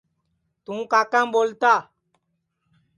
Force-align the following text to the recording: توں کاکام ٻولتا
توں 0.65 0.81
کاکام 0.91 1.27
ٻولتا 1.33 1.73